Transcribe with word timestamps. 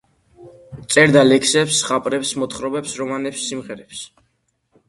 წერდა 0.95 1.23
ლექსებს, 1.27 1.77
ზღაპრებს, 1.81 2.31
მოთხრობებს, 2.45 2.97
რომანებს, 3.03 3.47
სიმღერებს. 3.51 4.05